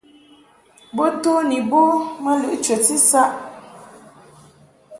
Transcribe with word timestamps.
Bo 0.95 1.05
to 1.21 1.33
ni 1.49 1.57
bo 1.69 1.81
ma 2.23 2.31
lɨʼ 2.41 2.55
chəti 2.63 2.95
saʼ. 3.09 3.29